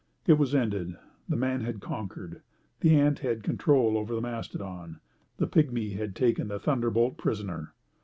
[0.25, 0.95] It was ended.
[1.29, 2.41] The man had conquered.
[2.79, 4.99] The ant had control over the mastodon;
[5.37, 7.75] the pigmy had taken the thunderbolt prisoner.